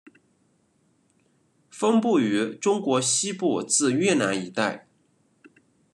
[1.69, 4.87] 分布于中国西部至越南一带。